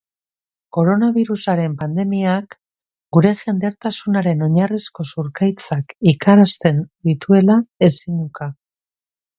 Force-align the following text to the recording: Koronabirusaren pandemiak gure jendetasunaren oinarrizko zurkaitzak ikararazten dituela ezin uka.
Koronabirusaren 0.77 1.75
pandemiak 1.81 2.57
gure 3.17 3.35
jendetasunaren 3.43 4.43
oinarrizko 4.49 5.09
zurkaitzak 5.13 5.97
ikararazten 6.15 6.85
dituela 7.11 7.63
ezin 7.93 8.23
uka. 8.31 8.55